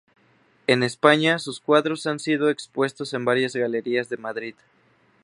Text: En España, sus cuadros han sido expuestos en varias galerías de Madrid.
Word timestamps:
En 0.65 0.81
España, 0.81 1.37
sus 1.37 1.59
cuadros 1.59 2.07
han 2.07 2.17
sido 2.17 2.49
expuestos 2.49 3.13
en 3.13 3.23
varias 3.23 3.55
galerías 3.55 4.09
de 4.09 4.17
Madrid. 4.17 4.55